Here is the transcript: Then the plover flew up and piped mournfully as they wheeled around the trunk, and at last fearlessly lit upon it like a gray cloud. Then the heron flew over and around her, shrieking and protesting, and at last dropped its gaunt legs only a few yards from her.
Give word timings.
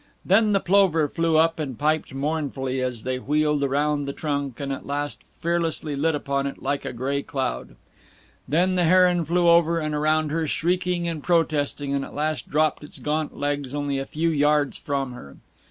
Then 0.25 0.51
the 0.51 0.59
plover 0.59 1.07
flew 1.07 1.37
up 1.37 1.59
and 1.59 1.77
piped 1.77 2.11
mournfully 2.11 2.81
as 2.81 3.03
they 3.03 3.19
wheeled 3.19 3.63
around 3.63 4.05
the 4.05 4.13
trunk, 4.13 4.59
and 4.59 4.73
at 4.73 4.87
last 4.87 5.23
fearlessly 5.41 5.95
lit 5.95 6.15
upon 6.15 6.47
it 6.47 6.59
like 6.59 6.85
a 6.85 6.91
gray 6.91 7.21
cloud. 7.21 7.75
Then 8.47 8.73
the 8.73 8.85
heron 8.85 9.23
flew 9.25 9.47
over 9.47 9.77
and 9.77 9.93
around 9.93 10.31
her, 10.31 10.47
shrieking 10.47 11.07
and 11.07 11.21
protesting, 11.21 11.93
and 11.93 12.03
at 12.03 12.15
last 12.15 12.49
dropped 12.49 12.83
its 12.83 12.97
gaunt 12.97 13.37
legs 13.37 13.75
only 13.75 13.99
a 13.99 14.07
few 14.07 14.29
yards 14.29 14.75
from 14.75 15.11
her. 15.11 15.37